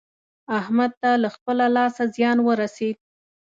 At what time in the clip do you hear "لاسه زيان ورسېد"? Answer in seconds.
1.75-2.97